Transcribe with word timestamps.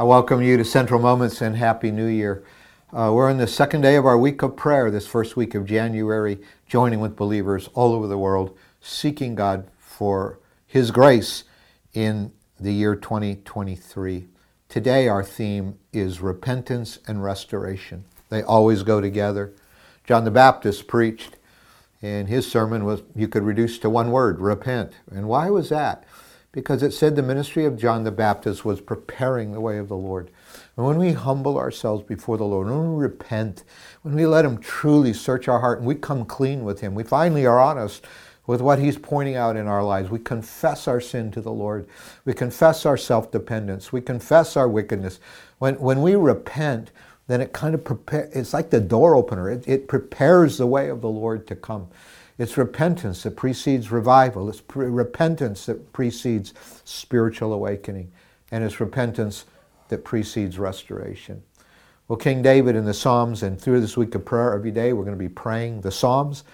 I 0.00 0.04
welcome 0.04 0.40
you 0.40 0.56
to 0.56 0.64
Central 0.64 0.98
Moments 0.98 1.42
and 1.42 1.54
Happy 1.54 1.90
New 1.90 2.06
Year. 2.06 2.42
Uh, 2.90 3.12
we're 3.12 3.28
in 3.28 3.36
the 3.36 3.46
second 3.46 3.82
day 3.82 3.96
of 3.96 4.06
our 4.06 4.16
week 4.16 4.40
of 4.40 4.56
prayer, 4.56 4.90
this 4.90 5.06
first 5.06 5.36
week 5.36 5.54
of 5.54 5.66
January, 5.66 6.38
joining 6.66 7.00
with 7.00 7.16
believers 7.16 7.68
all 7.74 7.92
over 7.92 8.06
the 8.06 8.16
world, 8.16 8.56
seeking 8.80 9.34
God 9.34 9.68
for 9.78 10.40
His 10.66 10.90
grace 10.90 11.44
in 11.92 12.32
the 12.58 12.72
year 12.72 12.96
2023. 12.96 14.28
Today, 14.70 15.06
our 15.06 15.22
theme 15.22 15.78
is 15.92 16.22
repentance 16.22 16.98
and 17.06 17.22
restoration. 17.22 18.06
They 18.30 18.42
always 18.42 18.82
go 18.82 19.02
together. 19.02 19.52
John 20.04 20.24
the 20.24 20.30
Baptist 20.30 20.88
preached, 20.88 21.36
and 22.00 22.26
his 22.26 22.50
sermon 22.50 22.86
was 22.86 23.02
you 23.14 23.28
could 23.28 23.42
reduce 23.42 23.78
to 23.80 23.90
one 23.90 24.10
word 24.10 24.40
repent. 24.40 24.94
And 25.10 25.28
why 25.28 25.50
was 25.50 25.68
that? 25.68 26.04
Because 26.52 26.82
it 26.82 26.92
said 26.92 27.14
the 27.14 27.22
ministry 27.22 27.64
of 27.64 27.76
John 27.78 28.02
the 28.02 28.10
Baptist 28.10 28.64
was 28.64 28.80
preparing 28.80 29.52
the 29.52 29.60
way 29.60 29.78
of 29.78 29.88
the 29.88 29.96
Lord. 29.96 30.30
And 30.76 30.84
when 30.84 30.98
we 30.98 31.12
humble 31.12 31.56
ourselves 31.56 32.02
before 32.02 32.36
the 32.36 32.44
Lord, 32.44 32.66
when 32.66 32.94
we 32.94 33.02
repent, 33.02 33.62
when 34.02 34.14
we 34.14 34.26
let 34.26 34.44
Him 34.44 34.58
truly 34.58 35.12
search 35.12 35.46
our 35.46 35.60
heart 35.60 35.78
and 35.78 35.86
we 35.86 35.94
come 35.94 36.24
clean 36.24 36.64
with 36.64 36.80
Him, 36.80 36.94
we 36.94 37.04
finally 37.04 37.46
are 37.46 37.60
honest 37.60 38.04
with 38.46 38.60
what 38.60 38.80
He's 38.80 38.98
pointing 38.98 39.36
out 39.36 39.56
in 39.56 39.68
our 39.68 39.84
lives. 39.84 40.10
We 40.10 40.18
confess 40.18 40.88
our 40.88 41.00
sin 41.00 41.30
to 41.32 41.40
the 41.40 41.52
Lord. 41.52 41.86
We 42.24 42.34
confess 42.34 42.84
our 42.84 42.96
self 42.96 43.30
dependence. 43.30 43.92
We 43.92 44.00
confess 44.00 44.56
our 44.56 44.68
wickedness. 44.68 45.20
When, 45.58 45.78
when 45.78 46.02
we 46.02 46.16
repent, 46.16 46.90
then 47.28 47.40
it 47.40 47.52
kind 47.52 47.76
of 47.76 47.84
prepares, 47.84 48.34
it's 48.34 48.52
like 48.52 48.70
the 48.70 48.80
door 48.80 49.14
opener. 49.14 49.48
It, 49.48 49.68
it 49.68 49.86
prepares 49.86 50.58
the 50.58 50.66
way 50.66 50.88
of 50.88 51.00
the 51.00 51.08
Lord 51.08 51.46
to 51.46 51.54
come. 51.54 51.88
It's 52.40 52.56
repentance 52.56 53.22
that 53.24 53.36
precedes 53.36 53.92
revival. 53.92 54.48
It's 54.48 54.62
pre- 54.62 54.88
repentance 54.88 55.66
that 55.66 55.92
precedes 55.92 56.54
spiritual 56.84 57.52
awakening. 57.52 58.10
And 58.50 58.64
it's 58.64 58.80
repentance 58.80 59.44
that 59.88 60.06
precedes 60.06 60.58
restoration. 60.58 61.42
Well, 62.08 62.16
King 62.16 62.40
David 62.40 62.76
in 62.76 62.86
the 62.86 62.94
Psalms, 62.94 63.42
and 63.42 63.60
through 63.60 63.82
this 63.82 63.94
week 63.94 64.14
of 64.14 64.24
prayer 64.24 64.54
every 64.54 64.70
day, 64.70 64.94
we're 64.94 65.04
going 65.04 65.18
to 65.18 65.22
be 65.22 65.28
praying 65.28 65.82
the 65.82 65.90
Psalms 65.90 66.44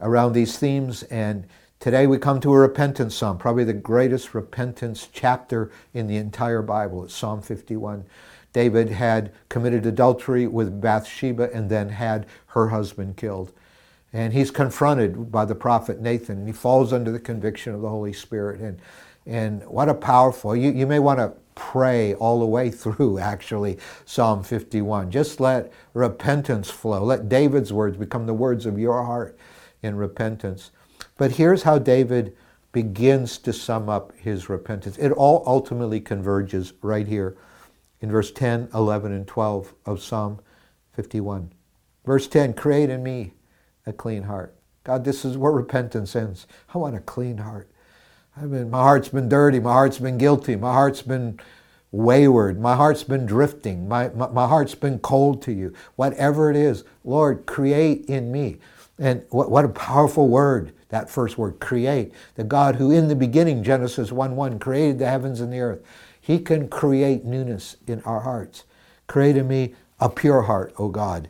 around 0.00 0.32
these 0.32 0.56
themes. 0.56 1.02
And 1.02 1.46
today 1.80 2.06
we 2.06 2.16
come 2.16 2.40
to 2.40 2.54
a 2.54 2.58
repentance 2.58 3.14
psalm, 3.14 3.36
probably 3.36 3.64
the 3.64 3.74
greatest 3.74 4.32
repentance 4.32 5.06
chapter 5.12 5.70
in 5.92 6.06
the 6.06 6.16
entire 6.16 6.62
Bible. 6.62 7.04
It's 7.04 7.14
Psalm 7.14 7.42
51. 7.42 8.06
David 8.54 8.88
had 8.88 9.32
committed 9.50 9.84
adultery 9.84 10.46
with 10.46 10.80
Bathsheba 10.80 11.50
and 11.52 11.68
then 11.68 11.90
had 11.90 12.26
her 12.46 12.68
husband 12.68 13.18
killed. 13.18 13.52
And 14.12 14.32
he's 14.32 14.50
confronted 14.50 15.30
by 15.30 15.44
the 15.44 15.54
prophet 15.54 16.00
Nathan, 16.00 16.38
and 16.38 16.46
he 16.46 16.52
falls 16.52 16.92
under 16.92 17.12
the 17.12 17.20
conviction 17.20 17.74
of 17.74 17.80
the 17.80 17.88
Holy 17.88 18.12
Spirit. 18.12 18.60
And, 18.60 18.80
and 19.24 19.64
what 19.66 19.88
a 19.88 19.94
powerful, 19.94 20.56
you, 20.56 20.72
you 20.72 20.86
may 20.86 20.98
want 20.98 21.18
to 21.18 21.32
pray 21.54 22.14
all 22.14 22.40
the 22.40 22.46
way 22.46 22.70
through, 22.70 23.18
actually, 23.18 23.78
Psalm 24.04 24.42
51. 24.42 25.10
Just 25.10 25.38
let 25.38 25.72
repentance 25.94 26.70
flow. 26.70 27.04
Let 27.04 27.28
David's 27.28 27.72
words 27.72 27.96
become 27.96 28.26
the 28.26 28.34
words 28.34 28.66
of 28.66 28.78
your 28.78 29.04
heart 29.04 29.38
in 29.82 29.96
repentance. 29.96 30.70
But 31.16 31.32
here's 31.32 31.62
how 31.62 31.78
David 31.78 32.36
begins 32.72 33.38
to 33.38 33.52
sum 33.52 33.88
up 33.88 34.12
his 34.16 34.48
repentance. 34.48 34.96
It 34.98 35.10
all 35.12 35.42
ultimately 35.46 36.00
converges 36.00 36.72
right 36.82 37.06
here 37.06 37.36
in 38.00 38.10
verse 38.10 38.30
10, 38.30 38.68
11, 38.74 39.12
and 39.12 39.26
12 39.26 39.74
of 39.86 40.02
Psalm 40.02 40.40
51. 40.92 41.52
Verse 42.04 42.26
10 42.26 42.54
Create 42.54 42.90
in 42.90 43.02
me 43.02 43.32
a 43.86 43.92
clean 43.92 44.24
heart. 44.24 44.54
God, 44.84 45.04
this 45.04 45.24
is 45.24 45.36
where 45.36 45.52
repentance 45.52 46.16
ends. 46.16 46.46
I 46.74 46.78
want 46.78 46.96
a 46.96 47.00
clean 47.00 47.38
heart. 47.38 47.68
I 48.36 48.46
mean, 48.46 48.70
my 48.70 48.80
heart's 48.80 49.08
been 49.08 49.28
dirty. 49.28 49.60
My 49.60 49.72
heart's 49.72 49.98
been 49.98 50.18
guilty. 50.18 50.56
My 50.56 50.72
heart's 50.72 51.02
been 51.02 51.38
wayward. 51.92 52.60
My 52.60 52.76
heart's 52.76 53.02
been 53.02 53.26
drifting. 53.26 53.88
My, 53.88 54.08
my, 54.10 54.28
my 54.28 54.46
heart's 54.46 54.74
been 54.74 54.98
cold 55.00 55.42
to 55.42 55.52
you. 55.52 55.74
Whatever 55.96 56.50
it 56.50 56.56
is, 56.56 56.84
Lord, 57.04 57.46
create 57.46 58.06
in 58.06 58.32
me. 58.32 58.58
And 58.98 59.24
what, 59.30 59.50
what 59.50 59.64
a 59.64 59.68
powerful 59.68 60.28
word, 60.28 60.72
that 60.88 61.10
first 61.10 61.36
word, 61.36 61.58
create. 61.60 62.12
The 62.36 62.44
God 62.44 62.76
who 62.76 62.90
in 62.90 63.08
the 63.08 63.16
beginning, 63.16 63.62
Genesis 63.62 64.12
1 64.12 64.36
1, 64.36 64.58
created 64.58 64.98
the 64.98 65.08
heavens 65.08 65.40
and 65.40 65.52
the 65.52 65.60
earth. 65.60 65.82
He 66.20 66.38
can 66.38 66.68
create 66.68 67.24
newness 67.24 67.76
in 67.86 68.02
our 68.02 68.20
hearts. 68.20 68.64
Create 69.06 69.36
in 69.36 69.48
me 69.48 69.74
a 69.98 70.08
pure 70.08 70.42
heart, 70.42 70.72
O 70.78 70.88
God, 70.88 71.28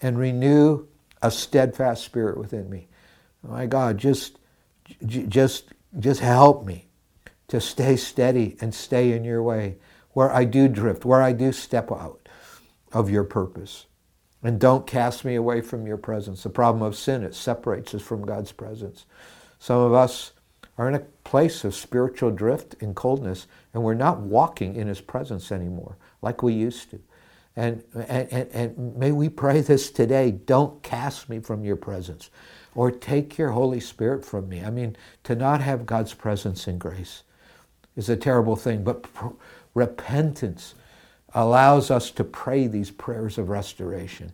and 0.00 0.18
renew 0.18 0.86
a 1.22 1.30
steadfast 1.30 2.04
spirit 2.04 2.38
within 2.38 2.68
me. 2.70 2.88
My 3.42 3.66
God, 3.66 3.98
just, 3.98 4.38
just, 5.06 5.72
just 5.98 6.20
help 6.20 6.66
me 6.66 6.88
to 7.48 7.60
stay 7.60 7.96
steady 7.96 8.56
and 8.60 8.74
stay 8.74 9.12
in 9.12 9.24
your 9.24 9.42
way 9.42 9.76
where 10.12 10.32
I 10.32 10.44
do 10.44 10.68
drift, 10.68 11.04
where 11.04 11.22
I 11.22 11.32
do 11.32 11.52
step 11.52 11.90
out 11.92 12.28
of 12.92 13.10
your 13.10 13.24
purpose. 13.24 13.86
And 14.42 14.60
don't 14.60 14.86
cast 14.86 15.24
me 15.24 15.34
away 15.34 15.60
from 15.60 15.86
your 15.86 15.96
presence. 15.96 16.42
The 16.42 16.50
problem 16.50 16.82
of 16.82 16.96
sin, 16.96 17.22
it 17.22 17.34
separates 17.34 17.94
us 17.94 18.02
from 18.02 18.24
God's 18.24 18.52
presence. 18.52 19.04
Some 19.58 19.78
of 19.78 19.92
us 19.92 20.32
are 20.76 20.88
in 20.88 20.94
a 20.94 21.00
place 21.24 21.64
of 21.64 21.74
spiritual 21.74 22.30
drift 22.30 22.76
and 22.80 22.94
coldness, 22.94 23.46
and 23.74 23.82
we're 23.82 23.94
not 23.94 24.20
walking 24.20 24.76
in 24.76 24.86
his 24.86 25.00
presence 25.00 25.50
anymore 25.50 25.96
like 26.22 26.42
we 26.42 26.52
used 26.52 26.90
to. 26.90 27.00
And, 27.58 27.82
and, 27.92 28.48
and, 28.52 28.96
may 28.96 29.10
we 29.10 29.28
pray 29.28 29.62
this 29.62 29.90
today 29.90 30.30
don't 30.30 30.80
cast 30.84 31.28
me 31.28 31.40
from 31.40 31.64
your 31.64 31.74
presence 31.74 32.30
or 32.76 32.92
take 32.92 33.36
your 33.36 33.50
Holy 33.50 33.80
Spirit 33.80 34.24
from 34.24 34.48
me. 34.48 34.62
I 34.62 34.70
mean, 34.70 34.96
to 35.24 35.34
not 35.34 35.60
have 35.60 35.84
God's 35.84 36.14
presence 36.14 36.68
and 36.68 36.78
grace 36.78 37.24
is 37.96 38.08
a 38.08 38.16
terrible 38.16 38.54
thing, 38.54 38.84
but 38.84 39.02
pr- 39.02 39.30
repentance 39.74 40.76
allows 41.34 41.90
us 41.90 42.12
to 42.12 42.22
pray 42.22 42.68
these 42.68 42.92
prayers 42.92 43.38
of 43.38 43.48
restoration. 43.48 44.32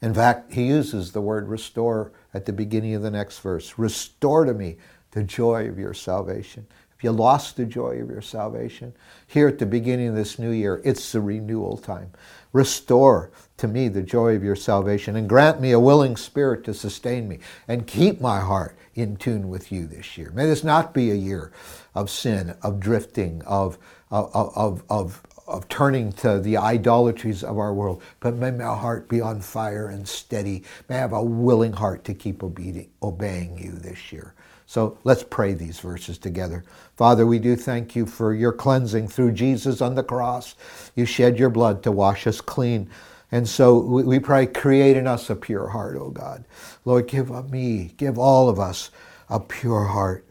In 0.00 0.14
fact, 0.14 0.52
he 0.52 0.68
uses 0.68 1.10
the 1.10 1.20
word 1.20 1.48
restore 1.48 2.12
at 2.32 2.46
the 2.46 2.52
beginning 2.52 2.94
of 2.94 3.02
the 3.02 3.10
next 3.10 3.40
verse. 3.40 3.80
Restore 3.80 4.44
to 4.44 4.54
me 4.54 4.76
the 5.10 5.24
joy 5.24 5.68
of 5.68 5.76
your 5.76 5.92
salvation. 5.92 6.68
If 6.96 7.04
you 7.04 7.12
lost 7.12 7.56
the 7.56 7.66
joy 7.66 8.00
of 8.00 8.08
your 8.08 8.22
salvation, 8.22 8.94
here 9.26 9.48
at 9.48 9.58
the 9.58 9.66
beginning 9.66 10.08
of 10.08 10.14
this 10.14 10.38
new 10.38 10.50
year, 10.50 10.80
it's 10.82 11.12
the 11.12 11.20
renewal 11.20 11.76
time. 11.76 12.10
Restore 12.54 13.30
to 13.58 13.68
me 13.68 13.88
the 13.88 14.02
joy 14.02 14.34
of 14.34 14.42
your 14.42 14.56
salvation 14.56 15.14
and 15.14 15.28
grant 15.28 15.60
me 15.60 15.72
a 15.72 15.80
willing 15.80 16.16
spirit 16.16 16.64
to 16.64 16.72
sustain 16.72 17.28
me 17.28 17.38
and 17.68 17.86
keep 17.86 18.18
my 18.20 18.40
heart 18.40 18.78
in 18.94 19.16
tune 19.16 19.50
with 19.50 19.70
you 19.70 19.86
this 19.86 20.16
year. 20.16 20.30
May 20.30 20.46
this 20.46 20.64
not 20.64 20.94
be 20.94 21.10
a 21.10 21.14
year 21.14 21.52
of 21.94 22.08
sin, 22.08 22.56
of 22.62 22.80
drifting, 22.80 23.42
of, 23.42 23.76
of, 24.10 24.30
of, 24.56 24.82
of, 24.88 25.22
of 25.46 25.68
turning 25.68 26.12
to 26.12 26.40
the 26.40 26.56
idolatries 26.56 27.44
of 27.44 27.58
our 27.58 27.72
world, 27.72 28.02
but 28.20 28.34
may 28.34 28.50
my 28.50 28.64
heart 28.64 29.08
be 29.08 29.20
on 29.20 29.40
fire 29.40 29.88
and 29.88 30.06
steady. 30.06 30.64
May 30.88 30.96
I 30.96 31.00
have 31.00 31.12
a 31.12 31.22
willing 31.22 31.72
heart 31.72 32.04
to 32.04 32.14
keep 32.14 32.42
obeying 32.42 33.58
you 33.58 33.72
this 33.72 34.12
year. 34.12 34.34
So 34.66 34.98
let's 35.04 35.22
pray 35.22 35.54
these 35.54 35.78
verses 35.78 36.18
together. 36.18 36.64
Father, 36.96 37.24
we 37.24 37.38
do 37.38 37.54
thank 37.54 37.94
you 37.94 38.04
for 38.04 38.34
your 38.34 38.52
cleansing 38.52 39.06
through 39.08 39.32
Jesus 39.32 39.80
on 39.80 39.94
the 39.94 40.02
cross. 40.02 40.56
You 40.96 41.06
shed 41.06 41.38
your 41.38 41.50
blood 41.50 41.84
to 41.84 41.92
wash 41.92 42.26
us 42.26 42.40
clean. 42.40 42.90
And 43.30 43.48
so 43.48 43.78
we 43.78 44.18
pray, 44.18 44.46
create 44.46 44.96
in 44.96 45.06
us 45.06 45.30
a 45.30 45.36
pure 45.36 45.68
heart, 45.68 45.96
O 45.96 46.10
God. 46.10 46.44
Lord, 46.84 47.06
give 47.06 47.30
me, 47.50 47.92
give 47.96 48.18
all 48.18 48.48
of 48.48 48.58
us 48.58 48.90
a 49.28 49.38
pure 49.38 49.84
heart. 49.84 50.26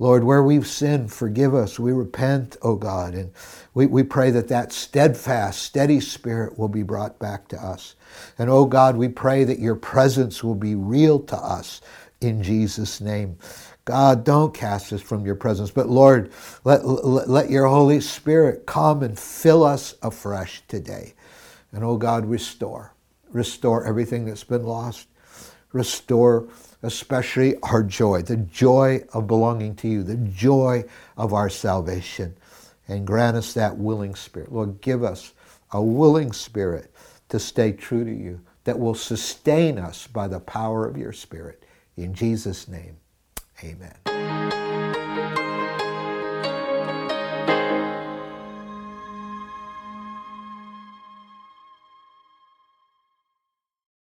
Lord, 0.00 0.24
where 0.24 0.42
we've 0.42 0.66
sinned, 0.66 1.12
forgive 1.12 1.54
us. 1.54 1.78
We 1.78 1.92
repent, 1.92 2.56
O 2.62 2.74
God. 2.74 3.14
And 3.14 3.32
we, 3.74 3.84
we 3.86 4.02
pray 4.02 4.30
that 4.30 4.48
that 4.48 4.72
steadfast, 4.72 5.62
steady 5.62 6.00
spirit 6.00 6.58
will 6.58 6.70
be 6.70 6.82
brought 6.82 7.18
back 7.18 7.48
to 7.48 7.62
us. 7.62 7.96
And, 8.38 8.48
O 8.48 8.64
God, 8.64 8.96
we 8.96 9.08
pray 9.08 9.44
that 9.44 9.58
your 9.58 9.76
presence 9.76 10.42
will 10.42 10.54
be 10.54 10.74
real 10.74 11.20
to 11.20 11.36
us 11.36 11.82
in 12.22 12.42
Jesus' 12.42 13.02
name. 13.02 13.36
God, 13.84 14.24
don't 14.24 14.54
cast 14.54 14.90
us 14.94 15.02
from 15.02 15.26
your 15.26 15.34
presence, 15.34 15.70
but 15.70 15.90
Lord, 15.90 16.32
let, 16.64 16.86
let, 16.86 17.28
let 17.28 17.50
your 17.50 17.66
Holy 17.66 18.00
Spirit 18.00 18.64
come 18.64 19.02
and 19.02 19.18
fill 19.18 19.64
us 19.64 19.96
afresh 20.02 20.62
today. 20.66 21.14
And 21.72 21.84
oh 21.84 21.98
God, 21.98 22.24
restore. 22.26 22.94
Restore 23.32 23.86
everything 23.86 24.24
that's 24.24 24.44
been 24.44 24.64
lost. 24.64 25.08
Restore 25.72 26.48
especially 26.82 27.56
our 27.62 27.82
joy, 27.82 28.22
the 28.22 28.36
joy 28.36 29.02
of 29.12 29.26
belonging 29.26 29.74
to 29.76 29.88
you, 29.88 30.02
the 30.02 30.16
joy 30.16 30.84
of 31.16 31.32
our 31.32 31.48
salvation. 31.50 32.36
And 32.88 33.06
grant 33.06 33.36
us 33.36 33.54
that 33.54 33.76
willing 33.76 34.14
spirit. 34.14 34.50
Lord, 34.50 34.80
give 34.80 35.04
us 35.04 35.32
a 35.72 35.80
willing 35.80 36.32
spirit 36.32 36.92
to 37.28 37.38
stay 37.38 37.72
true 37.72 38.04
to 38.04 38.12
you 38.12 38.40
that 38.64 38.78
will 38.78 38.94
sustain 38.94 39.78
us 39.78 40.06
by 40.06 40.26
the 40.28 40.40
power 40.40 40.86
of 40.86 40.96
your 40.96 41.12
spirit. 41.12 41.64
In 41.96 42.14
Jesus' 42.14 42.66
name. 42.66 42.96
Amen. 43.62 44.59